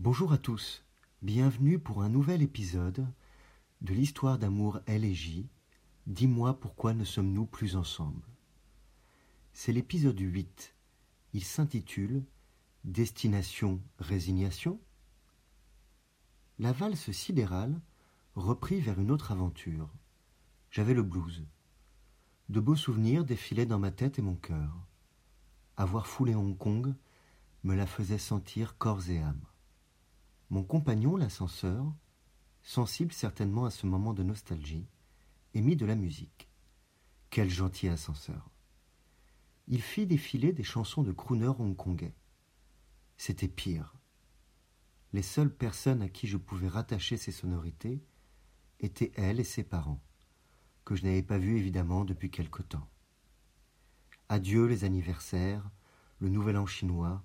[0.00, 0.84] Bonjour à tous,
[1.22, 3.04] bienvenue pour un nouvel épisode
[3.80, 5.48] de l'histoire d'amour Elle et J.
[6.06, 8.22] Dis-moi pourquoi ne sommes-nous plus ensemble
[9.52, 10.72] C'est l'épisode 8.
[11.32, 12.22] Il s'intitule
[12.84, 14.78] Destination résignation
[16.60, 17.80] La valse sidérale
[18.36, 19.90] reprit vers une autre aventure.
[20.70, 21.44] J'avais le blues.
[22.50, 24.76] De beaux souvenirs défilaient dans ma tête et mon cœur.
[25.76, 26.94] Avoir foulé Hong Kong
[27.64, 29.47] me la faisait sentir corps et âme.
[30.50, 31.84] Mon compagnon, l'ascenseur,
[32.62, 34.86] sensible certainement à ce moment de nostalgie,
[35.52, 36.48] émit de la musique.
[37.28, 38.50] Quel gentil ascenseur.
[39.66, 42.14] Il fit défiler des chansons de crooner hongkongais.
[43.18, 43.94] C'était pire.
[45.12, 48.02] Les seules personnes à qui je pouvais rattacher ces sonorités
[48.80, 50.02] étaient elle et ses parents,
[50.86, 52.88] que je n'avais pas vus évidemment depuis quelque temps.
[54.30, 55.70] Adieu les anniversaires,
[56.20, 57.22] le nouvel an chinois,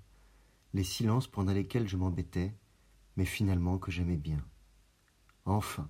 [0.73, 2.53] les silences pendant lesquels je m'embêtais,
[3.15, 4.43] mais finalement que j'aimais bien.
[5.45, 5.89] Enfin.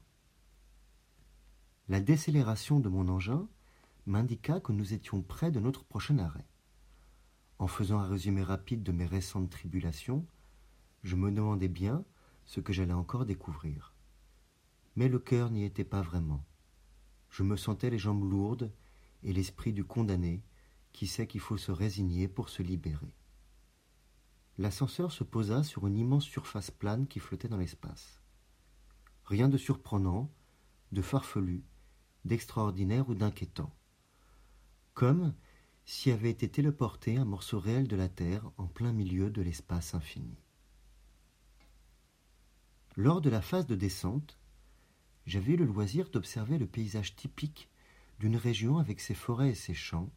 [1.90, 3.48] La décélération de mon engin
[4.06, 6.48] m'indiqua que nous étions près de notre prochain arrêt.
[7.60, 10.26] En faisant un résumé rapide de mes récentes tribulations,
[11.04, 12.04] je me demandais bien
[12.46, 13.94] ce que j'allais encore découvrir.
[14.96, 16.44] Mais le cœur n'y était pas vraiment.
[17.30, 18.72] Je me sentais les jambes lourdes
[19.24, 20.44] et l'esprit du condamné
[20.92, 23.14] qui sait qu'il faut se résigner pour se libérer.
[24.58, 28.22] L'ascenseur se posa sur une immense surface plane qui flottait dans l'espace.
[29.26, 30.32] Rien de surprenant,
[30.92, 31.64] de farfelu,
[32.26, 33.74] d'extraordinaire ou d'inquiétant.
[34.94, 35.34] Comme
[35.86, 39.96] s'y avait été téléporté un morceau réel de la Terre en plein milieu de l'espace
[39.96, 40.38] infini.
[42.96, 44.38] Lors de la phase de descente,
[45.26, 47.70] j'avais eu le loisir d'observer le paysage typique
[48.20, 50.12] d'une région avec ses forêts et ses champs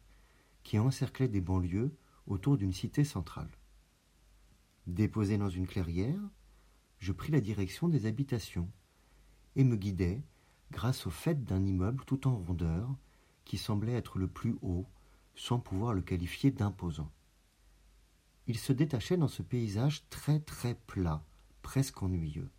[0.63, 1.95] qui encerclaient des banlieues
[2.27, 3.49] autour d'une cité centrale.
[4.87, 6.21] Déposé dans une clairière,
[6.99, 8.71] je pris la direction des habitations
[9.57, 10.23] et me guidai
[10.71, 12.95] grâce au fait d'un immeuble tout en rondeur
[13.43, 14.85] qui semblait être le plus haut
[15.35, 17.11] sans pouvoir le qualifier d'imposant.
[18.47, 21.21] Il se détachait dans ce paysage très très plat,
[21.63, 22.49] presque ennuyeux.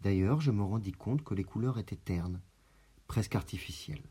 [0.00, 2.40] D'ailleurs, je me rendis compte que les couleurs étaient ternes,
[3.06, 4.08] presque artificielles.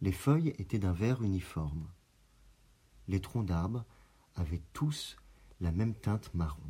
[0.00, 1.86] Les feuilles étaient d'un vert uniforme.
[3.06, 3.84] Les troncs d'arbres
[4.34, 5.16] avaient tous
[5.60, 6.62] la même teinte marron.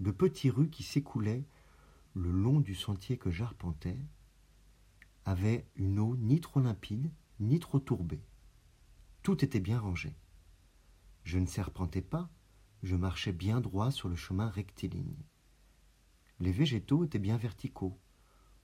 [0.00, 1.44] De petits rues qui s'écoulaient
[2.14, 3.98] le long du sentier que j'arpentais
[5.24, 7.10] avaient une eau ni trop limpide
[7.40, 8.22] ni trop tourbée.
[9.22, 10.14] Tout était bien rangé.
[11.24, 12.30] Je ne serpentais pas,
[12.82, 15.24] je marchais bien droit sur le chemin rectiligne.
[16.40, 17.98] Les végétaux étaient bien verticaux.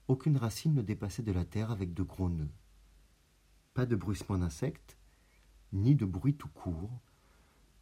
[0.07, 2.53] Aucune racine ne dépassait de la terre avec de gros nœuds.
[3.73, 4.97] Pas de bruissement d'insectes,
[5.73, 7.01] ni de bruit tout court,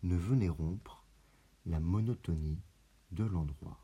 [0.04, 1.04] ne venait rompre
[1.66, 2.62] la monotonie
[3.12, 3.80] de l'endroit.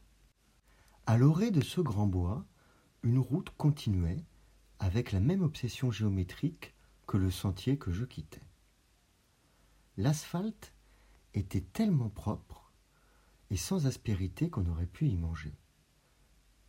[1.06, 2.46] À l'orée de ce grand bois,
[3.04, 4.26] une route continuait
[4.80, 6.76] avec la même obsession géométrique
[7.08, 8.44] que le sentier que je quittais.
[9.98, 10.74] L'asphalte
[11.34, 12.72] était tellement propre
[13.50, 15.58] et sans aspérité qu'on aurait pu y manger.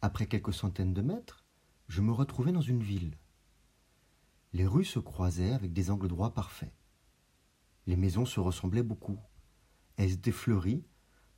[0.03, 1.45] Après quelques centaines de mètres,
[1.89, 3.19] je me retrouvais dans une ville.
[4.53, 6.73] Les rues se croisaient avec des angles droits parfaits.
[7.87, 9.19] Les maisons se ressemblaient beaucoup.
[10.01, 10.83] Elles fleuries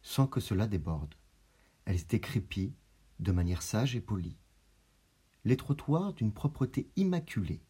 [0.02, 1.16] sans que cela déborde.
[1.84, 2.76] Elles crépies
[3.18, 4.38] de manière sage et polie.
[5.44, 7.64] Les trottoirs d'une propreté immaculée,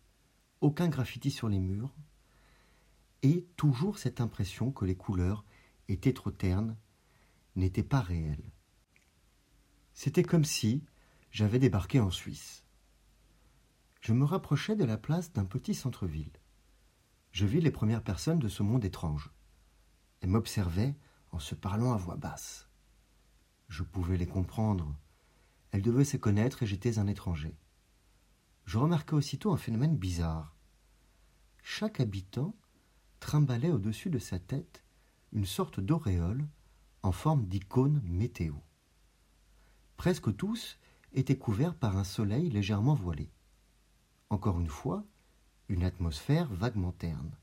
[0.61, 1.95] aucun graffiti sur les murs,
[3.23, 5.47] et toujours cette impression que les couleurs
[5.89, 6.77] étaient trop ternes,
[7.57, 8.53] n'étaient pas réelles.
[9.95, 10.85] C'était comme si
[11.31, 12.67] j'avais débarqué en Suisse.
[14.03, 16.37] Je me rapprochais de la place d'un petit centre-ville.
[17.31, 19.33] Je vis les premières personnes de ce monde étrange.
[20.23, 20.95] Elles m'observaient
[21.33, 22.69] en se parlant à voix basse.
[23.69, 24.95] Je pouvais les comprendre.
[25.73, 27.57] Elles devaient se connaître et j'étais un étranger.
[28.65, 30.55] Je remarquai aussitôt un phénomène bizarre.
[31.63, 32.55] Chaque habitant
[33.19, 34.85] trimballait au-dessus de sa tête
[35.33, 36.47] une sorte d'auréole
[37.03, 38.55] en forme d'icône météo.
[39.97, 40.79] Presque tous
[41.13, 43.31] étaient couverts par un soleil légèrement voilé.
[44.31, 45.05] Encore une fois,
[45.69, 47.37] une atmosphère vaguement terne.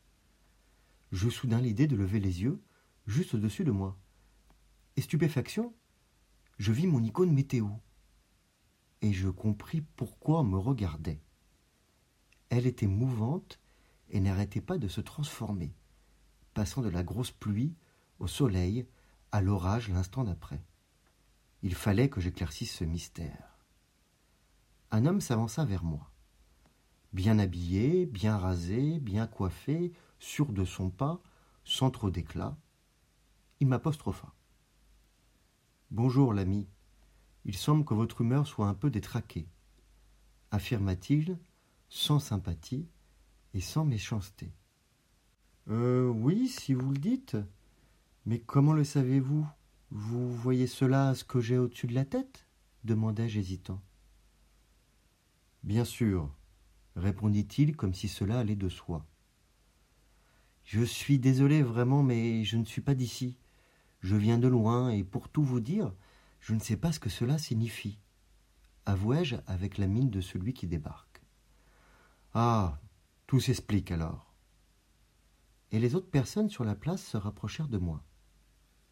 [1.11, 2.61] J'eus soudain l'idée de lever les yeux
[3.09, 3.97] juste au-dessus de moi.
[4.95, 5.73] Et stupéfaction,
[6.57, 7.67] je vis mon icône météo.
[9.01, 11.21] Et je compris pourquoi on me regardait.
[12.49, 13.59] Elle était mouvante
[14.09, 15.73] et n'arrêtait pas de se transformer,
[16.53, 17.75] passant de la grosse pluie
[18.19, 18.87] au soleil
[19.31, 20.63] à l'orage l'instant d'après.
[21.61, 23.57] Il fallait que j'éclaircisse ce mystère.
[24.91, 26.11] Un homme s'avança vers moi.
[27.13, 31.21] Bien habillé, bien rasé, bien coiffé, sûr de son pas,
[31.63, 32.57] sans trop d'éclat,
[33.59, 34.33] il m'apostropha.
[35.91, 36.67] Bonjour, l'ami.
[37.45, 39.47] Il semble que votre humeur soit un peu détraquée,
[40.51, 41.37] affirma-t-il,
[41.89, 42.87] sans sympathie
[43.53, 44.53] et sans méchanceté.
[45.69, 47.37] Euh, oui, si vous le dites.
[48.25, 49.47] Mais comment le savez-vous?
[49.91, 52.45] Vous voyez cela ce que j'ai au-dessus de la tête?
[52.85, 53.81] demandai-je hésitant.
[55.63, 56.33] Bien sûr,
[56.95, 59.05] répondit-il comme si cela allait de soi.
[60.63, 63.37] Je suis désolé vraiment, mais je ne suis pas d'ici.
[64.01, 65.93] Je viens de loin, et pour tout vous dire,
[66.39, 67.99] je ne sais pas ce que cela signifie.
[68.85, 71.21] Avouai-je avec la mine de celui qui débarque.
[72.33, 72.79] Ah.
[73.27, 74.33] Tout s'explique alors.
[75.71, 78.03] Et les autres personnes sur la place se rapprochèrent de moi.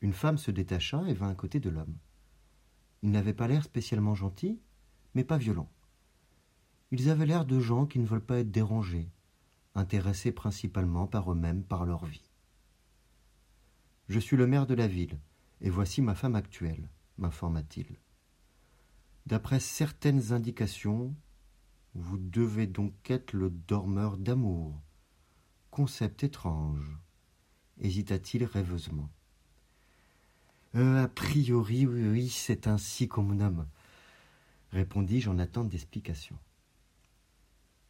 [0.02, 1.98] Une femme se détacha et vint à côté de l'homme.
[3.02, 4.60] Ils n'avaient pas l'air spécialement gentils,
[5.16, 5.72] mais pas violents.
[6.92, 9.10] Ils avaient l'air de gens qui ne veulent pas être dérangés,
[9.74, 12.27] intéressés principalement par eux-mêmes, par leur vie.
[14.10, 15.20] Je suis le maire de la ville,
[15.62, 17.98] et voici ma femme actuelle, m'informa-t-il.
[19.26, 21.14] D'après certaines indications,
[21.94, 24.82] vous devez donc être le dormeur d'amour.
[25.72, 26.98] Concept étrange,
[27.80, 29.10] hésita-t-il rêveusement.
[30.76, 33.68] Euh, a priori, oui, c'est ainsi qu'on me nomme,
[34.72, 36.38] répondis-je en attente d'explication.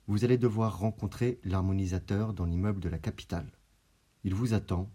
[0.07, 3.51] Vous allez devoir rencontrer l'harmonisateur dans l'immeuble de la capitale.
[4.23, 4.89] Il vous attend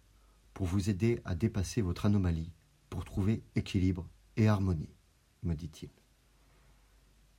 [0.54, 2.52] pour vous aider à dépasser votre anomalie,
[2.90, 4.94] pour trouver équilibre et harmonie,
[5.42, 5.90] me dit-il.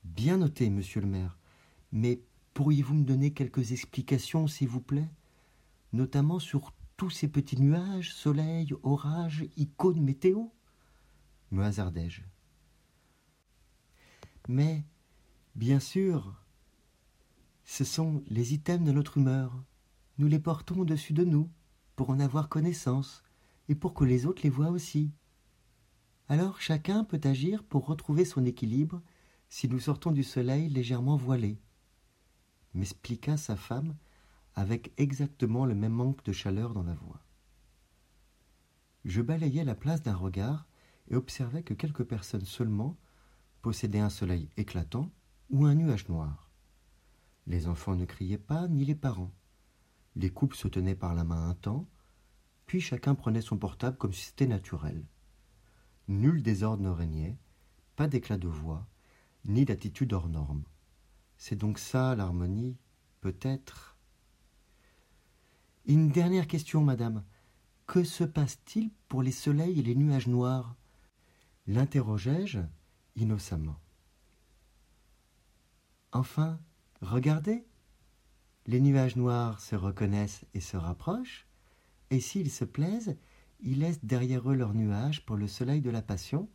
[0.03, 1.37] Bien noté, monsieur le maire,
[1.91, 2.21] mais
[2.53, 5.09] pourriez-vous me donner quelques explications, s'il vous plaît,
[5.93, 10.47] notamment sur tous ces petits nuages, soleil, orages, icônes météo?
[11.51, 12.21] me hasardai-je.
[14.47, 14.83] Mais,
[15.55, 16.35] bien sûr,
[17.63, 19.63] ce sont les items de notre humeur.
[20.17, 21.49] Nous les portons au-dessus de nous,
[21.95, 23.23] pour en avoir connaissance,
[23.69, 25.11] et pour que les autres les voient aussi.
[26.27, 29.01] Alors chacun peut agir pour retrouver son équilibre
[29.49, 31.59] si nous sortons du soleil légèrement voilé,
[32.73, 33.95] m'expliqua sa femme
[34.55, 37.21] avec exactement le même manque de chaleur dans la voix.
[39.05, 40.65] Je balayais la place d'un regard
[41.09, 42.97] et observais que quelques personnes seulement
[43.61, 45.11] possédaient un soleil éclatant
[45.49, 46.49] ou un nuage noir.
[47.45, 49.33] Les enfants ne criaient pas, ni les parents.
[50.15, 51.87] Les couples se tenaient par la main un temps,
[52.65, 55.05] puis chacun prenait son portable comme si c'était naturel.
[56.07, 57.37] Nul désordre ne régnait,
[57.95, 58.87] pas d'éclat de voix,
[59.45, 60.63] ni d'attitude hors norme.
[61.37, 62.77] C'est donc ça l'harmonie,
[63.21, 63.97] peut-être?
[65.85, 67.23] Une dernière question, madame.
[67.85, 70.75] Que se passe-t-il pour les soleils et les nuages noirs?
[71.67, 72.59] L'interrogeai-je
[73.15, 73.79] innocemment.
[76.13, 76.59] Enfin,
[77.01, 77.65] regardez.
[78.65, 81.47] Les nuages noirs se reconnaissent et se rapprochent,
[82.11, 83.17] et s'ils se plaisent,
[83.59, 86.49] ils laissent derrière eux leurs nuages pour le soleil de la passion,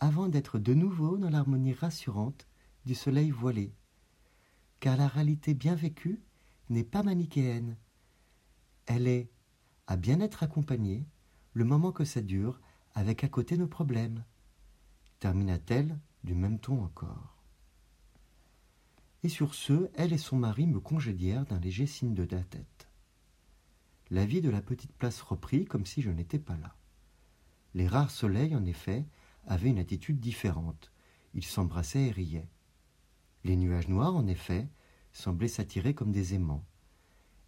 [0.00, 2.48] avant d'être de nouveau dans l'harmonie rassurante
[2.86, 3.72] du soleil voilé.
[4.80, 6.20] Car la réalité bien vécue
[6.70, 7.76] n'est pas manichéenne.
[8.86, 9.30] Elle est,
[9.86, 11.06] à bien être accompagnée,
[11.52, 12.60] le moment que ça dure,
[12.94, 14.24] avec à côté nos problèmes.
[15.20, 17.37] Termina-t-elle du même ton encore.
[19.22, 22.88] Et sur ce, elle et son mari me congédièrent d'un léger signe de la tête.
[24.10, 26.76] La vie de la petite place reprit comme si je n'étais pas là.
[27.74, 29.06] Les rares soleils, en effet,
[29.46, 30.92] avaient une attitude différente.
[31.34, 32.48] Ils s'embrassaient et riaient.
[33.44, 34.68] Les nuages noirs, en effet,
[35.12, 36.64] semblaient s'attirer comme des aimants.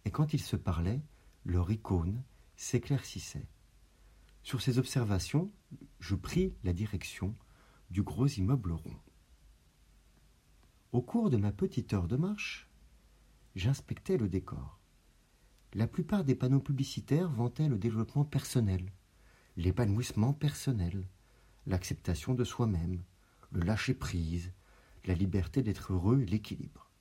[0.05, 1.01] Et quand ils se parlaient,
[1.45, 2.23] leur icône
[2.55, 3.47] s'éclaircissait.
[4.43, 5.51] Sur ces observations,
[5.99, 7.35] je pris la direction
[7.89, 8.95] du gros immeuble rond.
[10.91, 12.67] Au cours de ma petite heure de marche,
[13.55, 14.77] j'inspectais le décor.
[15.73, 18.91] La plupart des panneaux publicitaires vantaient le développement personnel,
[19.55, 21.07] l'épanouissement personnel,
[21.65, 23.03] l'acceptation de soi-même,
[23.51, 24.51] le lâcher-prise,
[25.05, 26.91] la liberté d'être heureux et l'équilibre.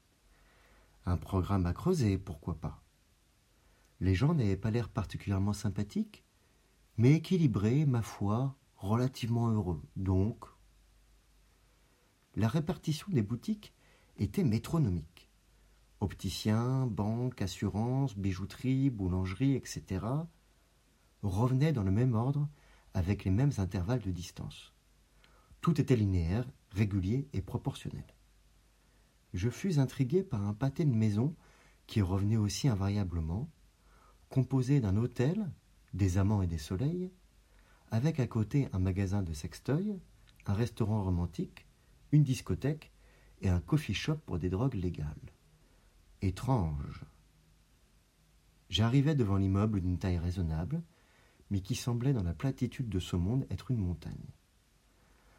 [1.05, 2.85] Un programme à creuser, pourquoi pas.
[3.99, 6.23] Les gens n'avaient pas l'air particulièrement sympathiques,
[6.97, 9.83] mais équilibrés, ma foi, relativement heureux.
[9.97, 10.45] Donc,
[12.37, 13.75] la répartition des boutiques
[14.21, 15.31] était métronomique.
[16.01, 20.07] Opticiens, banques, assurances, bijouterie, boulangerie, etc.
[21.23, 22.49] revenaient dans le même ordre
[22.95, 24.73] avec les mêmes intervalles de distance.
[25.61, 28.05] Tout était linéaire, régulier et proportionnel.
[29.33, 31.35] Je fus intrigué par un pâté de maison
[31.87, 33.49] qui revenait aussi invariablement,
[34.29, 35.51] composé d'un hôtel,
[35.95, 37.11] des amants et des soleils,
[37.91, 39.99] avec à côté un magasin de sextoy,
[40.47, 41.67] un restaurant romantique,
[42.13, 42.93] une discothèque
[43.41, 45.33] et un coffee shop pour des drogues légales.
[46.23, 47.05] Étrange.
[48.69, 50.83] J'arrivai devant l'immeuble d'une taille raisonnable,
[51.51, 54.33] mais qui semblait dans la platitude de ce monde être une montagne.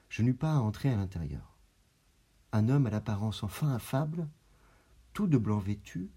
[0.09, 1.57] je n'eus pas à entrer à l'intérieur.
[2.51, 4.27] Un homme à l'apparence enfin affable,
[5.13, 6.09] tout de blanc vêtu,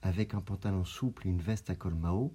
[0.00, 2.34] avec un pantalon souple et une veste à col Mao,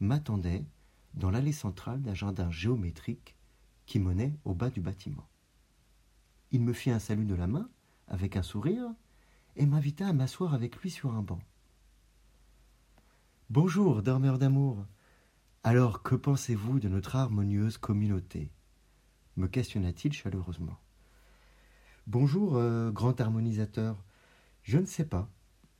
[0.00, 0.66] m'attendait
[1.14, 3.36] dans l'allée centrale d'un jardin géométrique
[3.86, 5.28] qui menait au bas du bâtiment.
[6.50, 7.70] Il me fit un salut de la main,
[8.10, 8.92] avec un sourire,
[9.56, 11.40] et m'invita à m'asseoir avec lui sur un banc.
[13.48, 14.84] Bonjour, dormeur d'amour.
[15.64, 18.50] Alors, que pensez-vous de notre harmonieuse communauté?
[19.36, 20.78] me questionna-t-il chaleureusement.
[22.06, 23.96] Bonjour, euh, grand harmonisateur.
[24.62, 25.30] Je ne sais pas.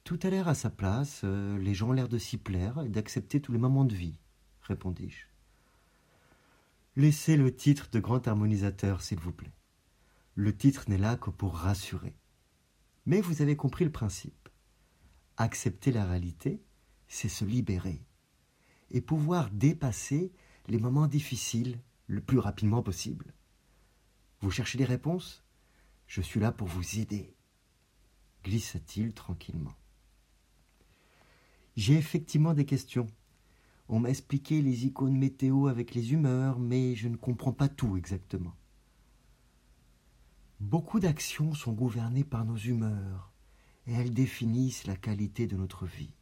[0.04, 2.88] Tout a l'air à sa place, euh, les gens ont l'air de s'y plaire et
[2.88, 4.18] d'accepter tous les moments de vie,
[4.62, 5.26] répondis-je.
[6.96, 9.52] Laissez le titre de grand harmonisateur, s'il vous plaît.
[10.34, 12.16] Le titre n'est là que pour rassurer.
[13.06, 14.48] Mais vous avez compris le principe.
[15.36, 16.62] Accepter la réalité,
[17.08, 18.04] c'est se libérer
[18.90, 20.32] et pouvoir dépasser
[20.68, 23.34] les moments difficiles le plus rapidement possible.
[24.40, 25.44] Vous cherchez des réponses?
[26.06, 27.34] Je suis là pour vous aider,
[28.44, 29.74] glissa-t-il tranquillement.
[31.76, 33.06] J'ai effectivement des questions.
[33.88, 37.96] On m'a expliqué les icônes météo avec les humeurs, mais je ne comprends pas tout
[37.96, 38.56] exactement.
[40.60, 43.32] Beaucoup d'actions sont gouvernées par nos humeurs,
[43.86, 46.12] et elles définissent la qualité de notre vie.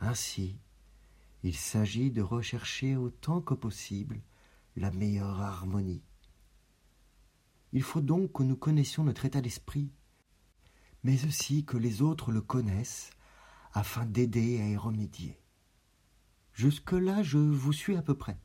[0.00, 0.60] Ainsi,
[1.42, 4.20] il s'agit de rechercher autant que possible
[4.76, 6.04] la meilleure harmonie.
[7.72, 9.90] Il faut donc que nous connaissions notre état d'esprit,
[11.02, 13.10] mais aussi que les autres le connaissent
[13.72, 15.40] afin d'aider à y remédier.
[16.52, 18.38] Jusque-là, je vous suis à peu près.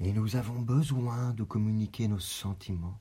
[0.00, 3.00] Et nous avons besoin de communiquer nos sentiments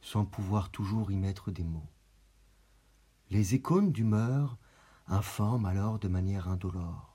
[0.00, 1.88] sans pouvoir toujours y mettre des mots.
[3.30, 4.56] Les icônes d'humeur
[5.06, 7.14] informent alors de manière indolore.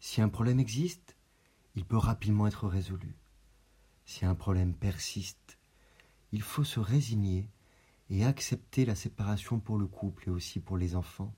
[0.00, 1.16] Si un problème existe,
[1.74, 3.14] il peut rapidement être résolu.
[4.06, 5.58] Si un problème persiste,
[6.32, 7.50] il faut se résigner
[8.08, 11.34] et accepter la séparation pour le couple et aussi pour les enfants,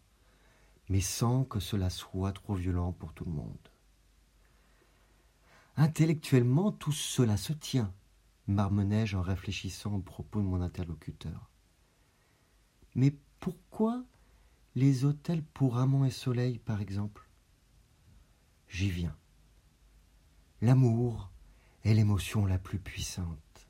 [0.89, 3.69] mais sans que cela soit trop violent pour tout le monde.
[5.81, 7.95] Intellectuellement, tout cela se tient,
[8.49, 11.53] marmonnai-je en réfléchissant aux propos de mon interlocuteur.
[12.97, 14.03] Mais pourquoi
[14.75, 17.29] les hôtels pour amants et soleil, par exemple?
[18.67, 19.17] J'y viens.
[20.63, 21.31] L'amour
[21.85, 23.69] est l'émotion la plus puissante.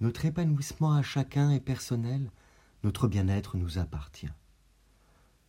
[0.00, 2.30] Notre épanouissement à chacun est personnel,
[2.84, 4.30] notre bien-être nous appartient.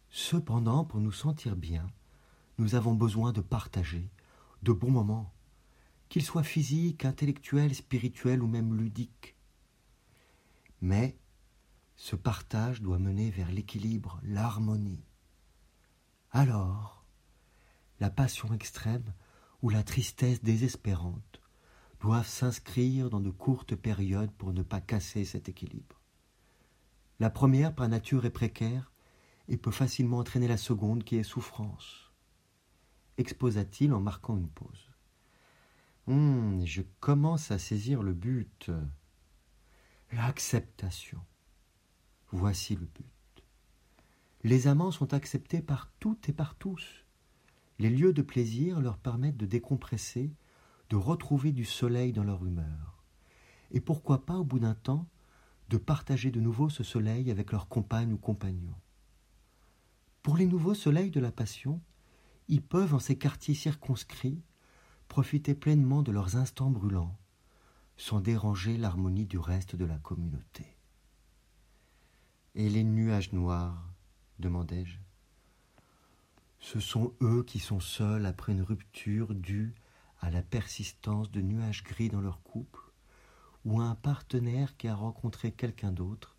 [0.10, 1.86] Cependant, pour nous sentir bien,
[2.58, 4.10] nous avons besoin de partager
[4.64, 5.32] de bons moments,
[6.10, 9.36] qu'ils soient physiques, intellectuels, spirituels ou même ludiques.
[10.82, 11.18] Mais
[11.96, 15.04] ce partage doit mener vers l'équilibre, l'harmonie.
[16.32, 17.04] Alors,
[18.00, 19.14] la passion extrême
[19.62, 21.42] ou la tristesse désespérante
[22.00, 26.00] doivent s'inscrire dans de courtes périodes pour ne pas casser cet équilibre.
[27.20, 28.92] La première, par nature, est précaire
[29.48, 32.12] et peut facilement entraîner la seconde qui est souffrance.
[33.18, 34.92] Exposa-t-il en marquant une pause?
[36.08, 38.72] Hum, je commence à saisir le but.
[40.14, 41.20] L'acceptation.
[42.32, 43.44] Voici le but.
[44.44, 47.06] Les amants sont acceptés par toutes et par tous.
[47.80, 50.34] Les lieux de plaisir leur permettent de décompresser
[50.90, 53.04] de retrouver du soleil dans leur humeur.
[53.72, 55.08] Et pourquoi pas, au bout d'un temps,
[55.70, 58.74] de partager de nouveau ce soleil avec leur compagne ou compagnon.
[60.24, 61.82] Pour les nouveaux soleils de la passion,
[62.48, 64.42] ils peuvent, en ces quartiers circonscrits,
[65.08, 67.18] profiter pleinement de leurs instants brûlants,
[67.98, 70.78] sans déranger l'harmonie du reste de la communauté.
[72.56, 73.84] Et les nuages noirs
[74.40, 74.98] demandai-je.
[76.60, 79.74] Ce sont eux qui sont seuls après une rupture due
[80.20, 82.82] à la persistance de nuages gris dans leur couple,
[83.66, 86.36] ou à un partenaire qui a rencontré quelqu'un d'autre,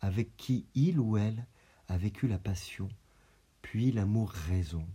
[0.00, 1.46] avec qui il ou elle
[1.88, 2.88] a vécu la passion,
[3.62, 4.86] puis l'amour raison,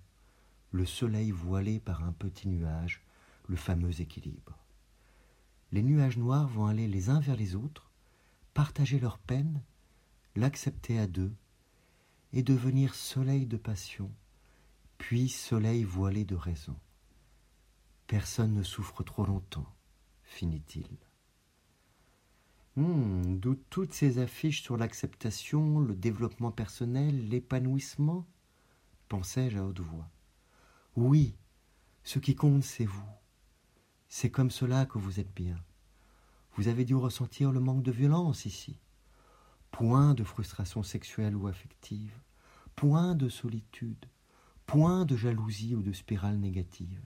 [0.74, 3.02] le soleil voilé par un petit nuage,
[3.48, 4.58] le fameux équilibre.
[5.72, 7.92] Les nuages noirs vont aller les uns vers les autres,
[8.54, 9.62] partager leur peine,
[10.36, 11.32] l'accepter à deux,
[12.34, 14.12] et devenir soleil de passion,
[14.98, 16.76] puis soleil voilé de raison.
[18.08, 19.72] Personne ne souffre trop longtemps,
[20.24, 20.90] finit-il.
[22.76, 28.26] Hmm, d'où toutes ces affiches sur l'acceptation, le développement personnel, l'épanouissement
[29.08, 30.10] pensai-je à haute voix.
[30.96, 31.36] Oui,
[32.04, 33.10] ce qui compte, c'est vous.
[34.10, 35.58] C'est comme cela que vous êtes bien.
[36.56, 38.80] Vous avez dû ressentir le manque de violence ici.
[39.72, 42.22] Point de frustration sexuelle ou affective,
[42.76, 44.06] point de solitude,
[44.68, 47.02] point de jalousie ou de spirale négative.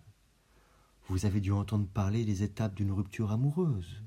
[1.07, 4.03] Vous avez dû entendre parler des étapes d'une rupture amoureuse,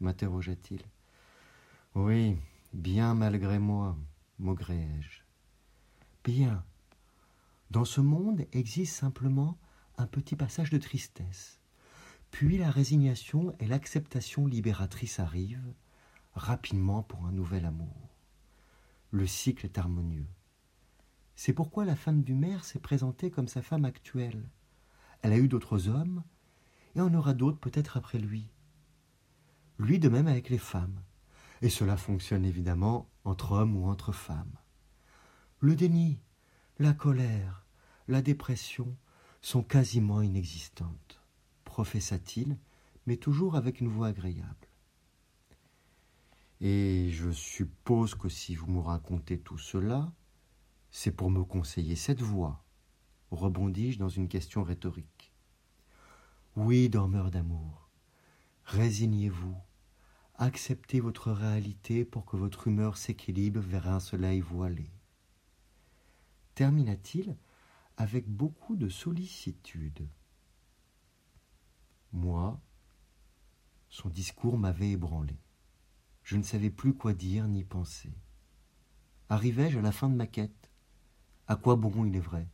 [0.00, 0.82] m'interrogea-t-il.
[1.94, 2.36] Oui,
[2.74, 3.96] bien malgré moi,
[4.38, 5.22] maugréai-je.
[6.24, 6.62] Bien.
[7.70, 9.58] Dans ce monde existe simplement
[9.96, 11.60] un petit passage de tristesse.
[12.30, 15.72] Puis la résignation et l'acceptation libératrice arrivent,
[16.34, 18.10] rapidement pour un nouvel amour.
[19.10, 20.26] Le cycle est harmonieux.
[21.36, 24.48] C'est pourquoi la femme du maire s'est présentée comme sa femme actuelle.
[25.22, 26.22] Elle a eu d'autres hommes,
[26.94, 28.50] et en aura d'autres peut-être après lui.
[29.78, 31.00] Lui de même avec les femmes.
[31.62, 34.58] Et cela fonctionne évidemment entre hommes ou entre femmes.
[35.60, 36.20] Le déni,
[36.78, 37.66] la colère,
[38.08, 38.96] la dépression
[39.40, 41.20] sont quasiment inexistantes
[41.74, 42.56] professa-t-il,
[43.04, 44.68] mais toujours avec une voix agréable.
[46.60, 50.12] Et je suppose que si vous me racontez tout cela,
[50.92, 52.64] c'est pour me conseiller cette voix,
[53.32, 55.34] rebondis-je dans une question rhétorique.
[56.54, 57.90] Oui, dormeur d'amour,
[58.66, 59.56] résignez-vous,
[60.36, 64.93] acceptez votre réalité pour que votre humeur s'équilibre vers un soleil voilé.
[66.54, 67.36] Termina-t-il
[67.96, 70.08] avec beaucoup de sollicitude.
[72.12, 72.60] Moi,
[73.88, 75.36] son discours m'avait ébranlé.
[76.22, 78.12] Je ne savais plus quoi dire ni penser.
[79.28, 80.70] Arrivais-je à la fin de ma quête?
[81.46, 82.48] À quoi bon, il est vrai?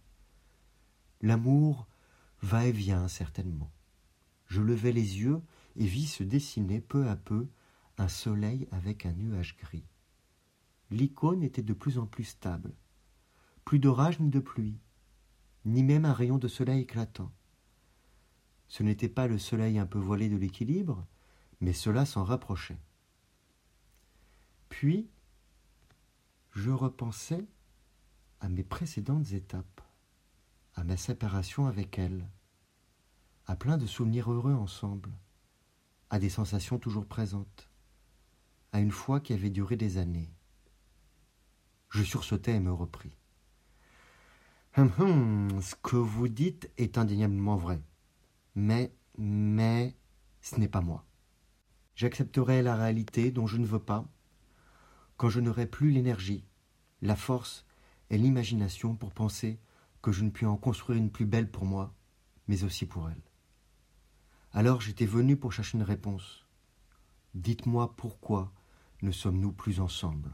[1.21, 1.87] L'amour
[2.43, 3.71] va et vient certainement.
[4.47, 5.43] Je levai les yeux
[5.77, 7.49] et vis se dessiner peu à peu
[7.99, 9.87] un soleil avec un nuage gris.
[10.91, 12.75] L'icône était de plus en plus stable.
[13.65, 14.79] Plus d'orage ni de pluie,
[15.65, 17.33] ni même un rayon de soleil éclatant.
[18.69, 21.07] Ce n'était pas le soleil un peu voilé de l'équilibre,
[21.61, 22.81] mais cela s'en rapprochait.
[24.69, 25.09] Puis,
[26.53, 27.47] je repensais
[28.41, 29.81] à mes précédentes étapes,
[30.75, 32.29] à ma séparation avec elle,
[33.47, 35.11] à plein de souvenirs heureux ensemble,
[36.09, 37.69] à des sensations toujours présentes,
[38.73, 40.33] à une foi qui avait duré des années.
[41.91, 43.20] Je sursautai et me repris.
[44.81, 47.83] Hum, hum, ce que vous dites est indéniablement vrai
[48.55, 49.95] mais, mais,
[50.41, 51.05] ce n'est pas moi.
[51.97, 54.07] J'accepterai la réalité dont je ne veux pas
[55.19, 56.47] quand je n'aurai plus l'énergie,
[57.03, 57.67] la force
[58.09, 59.61] et l'imagination pour penser
[60.01, 61.93] que je ne puis en construire une plus belle pour moi,
[62.49, 63.23] mais aussi pour elle.
[64.51, 66.47] Alors j'étais venu pour chercher une réponse.
[67.35, 68.51] Dites-moi pourquoi
[69.03, 70.31] ne sommes-nous plus ensemble?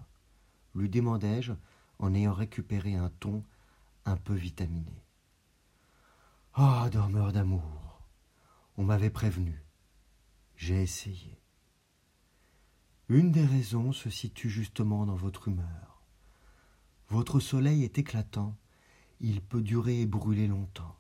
[0.77, 1.55] lui demandai-je
[1.99, 3.43] en ayant récupéré un ton
[4.07, 5.05] un peu vitaminé.
[6.55, 7.87] Ah, dormeur d'amour
[8.79, 9.65] on m'avait prévenu.
[10.57, 11.41] J'ai essayé.
[13.09, 16.03] Une des raisons se situe justement dans votre humeur.
[17.09, 18.57] Votre soleil est éclatant,
[19.21, 20.97] il peut durer et brûler longtemps.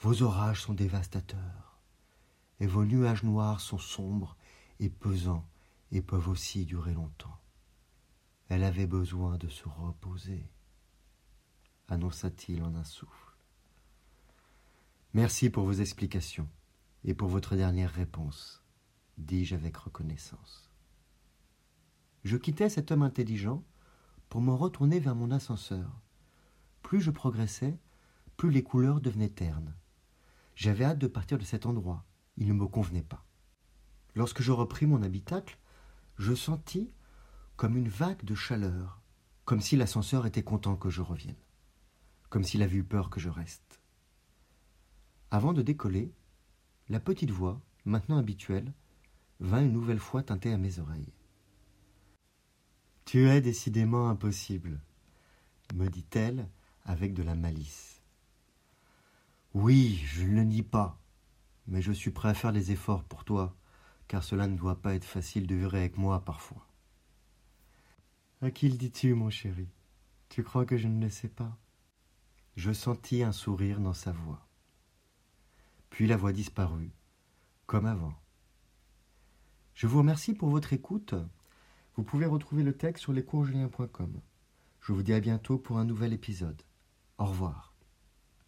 [0.00, 1.80] Vos orages sont dévastateurs,
[2.60, 4.36] et vos nuages noirs sont sombres
[4.78, 5.48] et pesants
[5.90, 7.38] et peuvent aussi durer longtemps.
[8.48, 10.50] Elle avait besoin de se reposer,
[11.90, 13.36] annonça-t-il en un souffle.
[15.12, 16.48] Merci pour vos explications
[17.04, 18.62] et pour votre dernière réponse,
[19.18, 20.70] dis-je avec reconnaissance.
[22.24, 23.64] Je quittai cet homme intelligent
[24.28, 26.00] pour me retourner vers mon ascenseur.
[26.82, 27.78] Plus je progressais,
[28.36, 29.74] plus les couleurs devenaient ternes.
[30.54, 32.04] J'avais hâte de partir de cet endroit.
[32.36, 33.24] Il ne me convenait pas.
[34.14, 35.58] Lorsque je repris mon habitacle,
[36.18, 36.92] je sentis
[37.56, 39.02] comme une vague de chaleur,
[39.44, 41.36] comme si l'ascenseur était content que je revienne,
[42.30, 43.80] comme s'il avait eu peur que je reste.
[45.30, 46.12] Avant de décoller,
[46.88, 48.72] la petite voix, maintenant habituelle,
[49.40, 51.12] vint une nouvelle fois teinter à mes oreilles.
[53.04, 54.80] Tu es décidément impossible,
[55.74, 56.48] me dit-elle
[56.84, 58.00] avec de la malice.
[59.52, 61.00] Oui, je ne le nie pas,
[61.66, 63.56] mais je suis prêt à faire des efforts pour toi,
[64.06, 66.66] car cela ne doit pas être facile de vivre avec moi parfois.
[68.42, 69.68] À qui le dis-tu, mon chéri?
[70.28, 71.58] Tu crois que je ne le sais pas?
[72.56, 74.46] Je sentis un sourire dans sa voix.
[75.90, 76.92] Puis la voix disparut,
[77.66, 78.14] comme avant.
[79.74, 81.14] Je vous remercie pour votre écoute.
[81.96, 84.20] Vous pouvez retrouver le texte sur lescoursjulien.com.
[84.80, 86.62] Je vous dis à bientôt pour un nouvel épisode.
[87.18, 87.69] Au revoir.